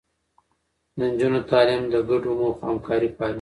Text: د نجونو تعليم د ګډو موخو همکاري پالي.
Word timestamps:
د 0.97 0.99
نجونو 1.11 1.39
تعليم 1.49 1.81
د 1.93 1.95
ګډو 2.09 2.31
موخو 2.39 2.65
همکاري 2.69 3.09
پالي. 3.17 3.29